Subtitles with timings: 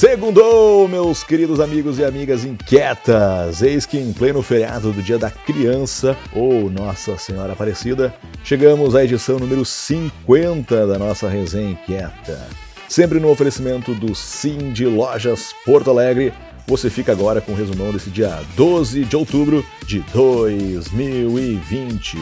[0.00, 3.60] Segundou, meus queridos amigos e amigas inquietas!
[3.60, 9.04] Eis que em pleno feriado do Dia da Criança, ou Nossa Senhora Aparecida, chegamos à
[9.04, 12.48] edição número 50 da nossa resenha inquieta.
[12.88, 16.32] Sempre no oferecimento do Sim de Lojas Porto Alegre,
[16.66, 22.16] você fica agora com o resumão desse dia 12 de outubro de 2020.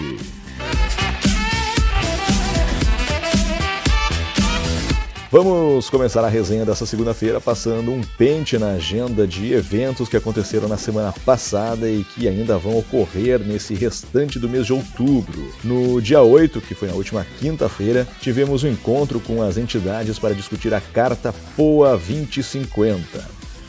[5.30, 10.66] Vamos começar a resenha dessa segunda-feira passando um pente na agenda de eventos que aconteceram
[10.66, 15.52] na semana passada e que ainda vão ocorrer nesse restante do mês de outubro.
[15.62, 20.34] No dia 8, que foi na última quinta-feira, tivemos um encontro com as entidades para
[20.34, 23.22] discutir a Carta POA 2050.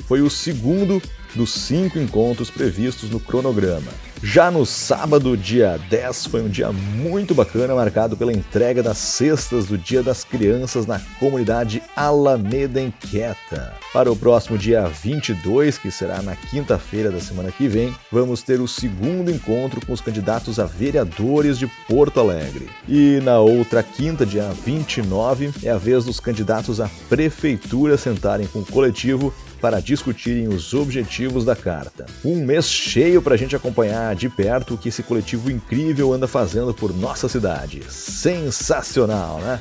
[0.07, 1.01] Foi o segundo
[1.35, 3.91] dos cinco encontros previstos no cronograma.
[4.21, 9.67] Já no sábado, dia 10, foi um dia muito bacana, marcado pela entrega das cestas
[9.67, 13.73] do Dia das Crianças na comunidade Alameda Inquieta.
[13.93, 18.59] Para o próximo dia 22, que será na quinta-feira da semana que vem, vamos ter
[18.59, 22.69] o segundo encontro com os candidatos a vereadores de Porto Alegre.
[22.89, 28.59] E na outra quinta, dia 29, é a vez dos candidatos à prefeitura sentarem com
[28.59, 32.05] o coletivo para discutirem os objetivos da carta.
[32.23, 36.27] Um mês cheio para a gente acompanhar de perto o que esse coletivo incrível anda
[36.27, 37.81] fazendo por nossa cidade.
[37.89, 39.57] Sensacional, né?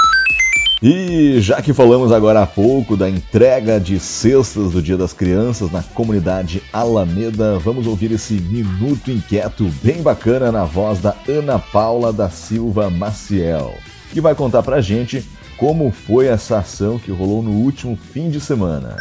[0.81, 5.73] E já que falamos agora há pouco da entrega de cestas do Dia das Crianças
[5.73, 12.13] na comunidade Alameda, vamos ouvir esse minuto inquieto bem bacana na voz da Ana Paula
[12.13, 13.75] da Silva Maciel,
[14.13, 18.39] que vai contar pra gente como foi essa ação que rolou no último fim de
[18.39, 18.97] semana.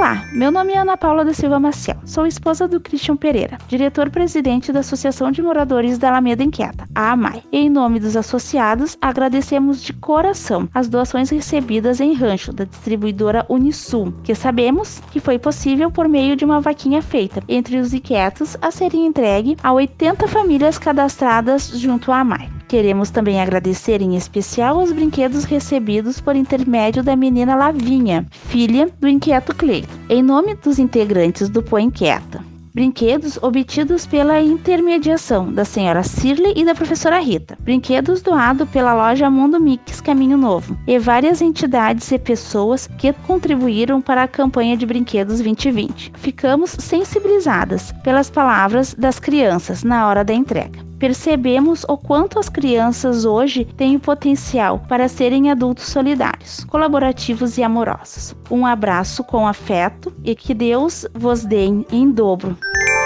[0.00, 1.98] Olá, meu nome é Ana Paula da Silva Maciel.
[2.06, 7.42] Sou esposa do Christian Pereira, diretor-presidente da Associação de Moradores da Alameda Inquieta, a AMAI.
[7.52, 14.14] Em nome dos associados, agradecemos de coração as doações recebidas em rancho da distribuidora Unisul,
[14.24, 18.70] que sabemos que foi possível por meio de uma vaquinha feita entre os inquietos a
[18.70, 22.59] serem entregue a 80 famílias cadastradas junto à AMAI.
[22.70, 29.08] Queremos também agradecer em especial os brinquedos recebidos por intermédio da menina Lavinha, filha do
[29.08, 32.40] inquieto Cleito, em nome dos integrantes do Põe Inquieta.
[32.72, 37.58] Brinquedos obtidos pela intermediação da senhora Cirley e da professora Rita.
[37.58, 40.78] Brinquedos doados pela loja Mundo Mix Caminho Novo.
[40.86, 46.12] E várias entidades e pessoas que contribuíram para a campanha de brinquedos 2020.
[46.18, 53.24] Ficamos sensibilizadas pelas palavras das crianças na hora da entrega percebemos o quanto as crianças
[53.24, 58.36] hoje têm o potencial para serem adultos solidários, colaborativos e amorosos.
[58.50, 62.56] Um abraço com afeto e que Deus vos dê em dobro.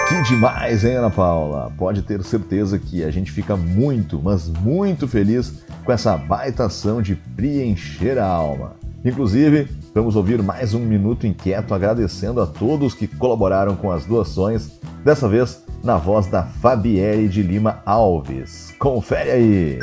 [0.09, 1.71] Que demais, hein, Ana Paula?
[1.77, 7.01] Pode ter certeza que a gente fica muito, mas muito feliz com essa baita ação
[7.01, 8.75] de preencher a alma.
[9.05, 14.79] Inclusive, vamos ouvir mais um minuto inquieto agradecendo a todos que colaboraram com as doações,
[15.03, 18.73] dessa vez na voz da Fabielle de Lima Alves.
[18.79, 19.79] Confere aí!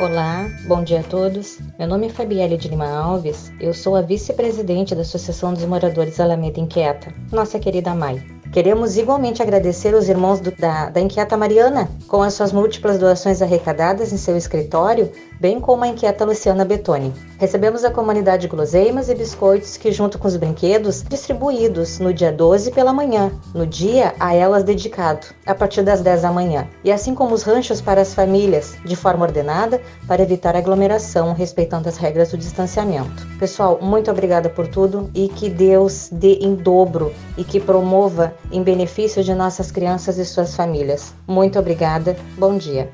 [0.00, 1.58] Olá, bom dia a todos.
[1.76, 6.20] Meu nome é Fabielle de Lima Alves, eu sou a vice-presidente da Associação dos Moradores
[6.20, 8.37] Alameda Inquieta, nossa querida Mai.
[8.52, 13.42] Queremos igualmente agradecer os irmãos do, da, da Inquieta Mariana, com as suas múltiplas doações
[13.42, 17.12] arrecadadas em seu escritório, bem como a Inquieta Luciana Betoni.
[17.38, 22.72] Recebemos a comunidade guloseimas e biscoitos que, junto com os brinquedos, distribuídos no dia 12
[22.72, 26.66] pela manhã, no dia a elas dedicado, a partir das 10 da manhã.
[26.82, 31.88] E assim como os ranchos para as famílias, de forma ordenada, para evitar aglomeração, respeitando
[31.88, 33.28] as regras do distanciamento.
[33.38, 38.62] Pessoal, muito obrigada por tudo e que Deus dê em dobro e que promova em
[38.62, 41.14] benefício de nossas crianças e suas famílias.
[41.26, 42.16] Muito obrigada.
[42.36, 42.90] Bom dia.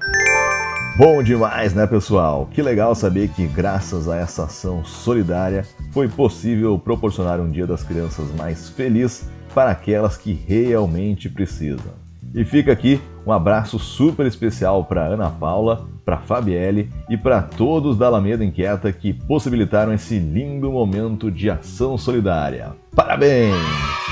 [0.97, 2.49] Bom demais, né, pessoal?
[2.53, 7.82] Que legal saber que, graças a essa ação solidária, foi possível proporcionar um Dia das
[7.82, 11.93] Crianças mais feliz para aquelas que realmente precisam.
[12.32, 17.97] E fica aqui um abraço super especial para Ana Paula, para Fabielle e para todos
[17.97, 22.73] da Alameda Inquieta que possibilitaram esse lindo momento de ação solidária.
[22.94, 24.04] Parabéns!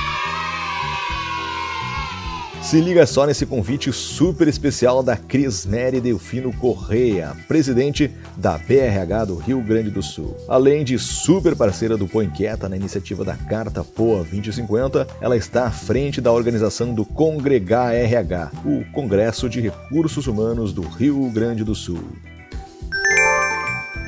[2.73, 9.27] Se liga só nesse convite super especial da Cris Mary Delfino Correia, presidente da BRH
[9.27, 10.35] do Rio Grande do Sul.
[10.49, 15.67] Além de super parceira do Põe Inquieta na iniciativa da Carta POA 2050, ela está
[15.67, 21.65] à frente da organização do Congregar RH, o Congresso de Recursos Humanos do Rio Grande
[21.65, 22.03] do Sul.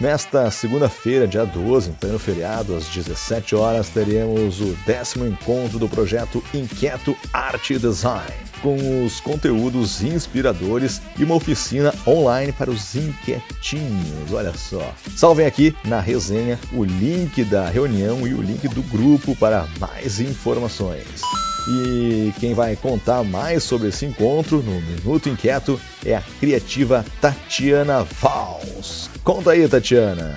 [0.00, 5.88] Nesta segunda-feira, dia 12, em pleno feriado, às 17 horas, teremos o décimo encontro do
[5.88, 14.32] projeto Inquieto Arte Design, com os conteúdos inspiradores e uma oficina online para os inquietinhos.
[14.32, 14.94] Olha só.
[15.16, 20.20] Salvem aqui na resenha o link da reunião e o link do grupo para mais
[20.20, 21.20] informações.
[21.68, 28.02] E quem vai contar mais sobre esse encontro no Minuto Inquieto é a criativa Tatiana
[28.20, 29.10] Vals.
[29.22, 30.36] Conta aí, Tatiana.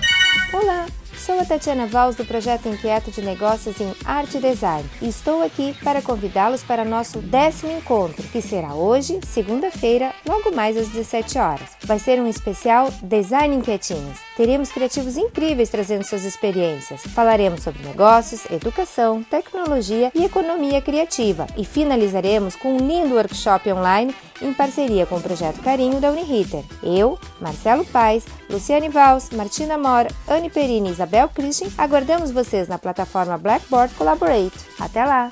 [1.24, 5.42] Sou a Tatiana Valls do projeto Inquieto de Negócios em Arte e Design e estou
[5.42, 11.38] aqui para convidá-los para nosso décimo encontro, que será hoje, segunda-feira, logo mais às 17
[11.38, 11.70] horas.
[11.82, 14.18] Vai ser um especial Design Inquietinhos.
[14.36, 17.00] Teremos criativos incríveis trazendo suas experiências.
[17.00, 24.14] Falaremos sobre negócios, educação, tecnologia e economia criativa e finalizaremos com um lindo workshop online
[24.42, 26.64] em parceria com o Projeto Carinho da Uniriter.
[26.82, 32.76] Eu, Marcelo Paes, Luciane Valls, Martina Mora, Anne Perini e Isabel Christian aguardamos vocês na
[32.76, 34.58] plataforma Blackboard Collaborate.
[34.80, 35.28] Até lá!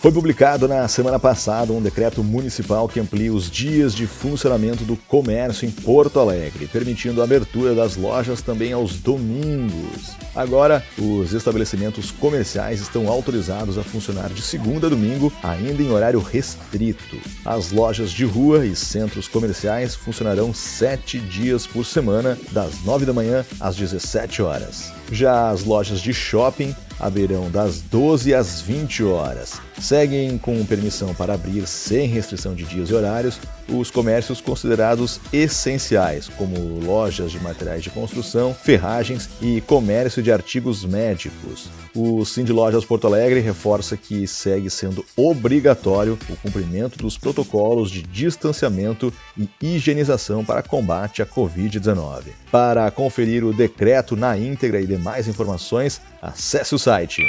[0.00, 4.96] Foi publicado na semana passada um decreto municipal que amplia os dias de funcionamento do
[4.96, 10.16] comércio em Porto Alegre, permitindo a abertura das lojas também aos domingos.
[10.34, 16.20] Agora, os estabelecimentos comerciais estão autorizados a funcionar de segunda a domingo, ainda em horário
[16.20, 17.18] restrito.
[17.44, 23.12] As lojas de rua e centros comerciais funcionarão sete dias por semana, das 9 da
[23.12, 24.90] manhã às 17 horas.
[25.10, 29.60] Já as lojas de shopping abrirão das 12 às 20 horas.
[29.78, 33.38] Seguem com permissão para abrir sem restrição de dias e horários
[33.68, 40.84] os comércios considerados essenciais, como lojas de materiais de construção, ferragens e comércio de artigos
[40.84, 41.68] médicos.
[41.94, 48.02] O Cindy Lojas Porto Alegre reforça que segue sendo obrigatório o cumprimento dos protocolos de
[48.02, 52.24] distanciamento e higienização para combate à Covid-19.
[52.50, 57.22] Para conferir o decreto na íntegra e demais informações, acesse o site.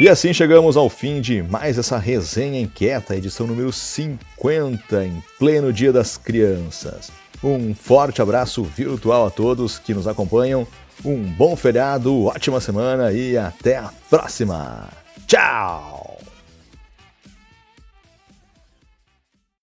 [0.00, 5.72] E assim chegamos ao fim de mais essa resenha inquieta, edição número 50, em pleno
[5.72, 7.10] Dia das Crianças.
[7.42, 10.66] Um forte abraço virtual a todos que nos acompanham,
[11.04, 14.88] um bom feriado, ótima semana e até a próxima!
[15.26, 15.97] Tchau!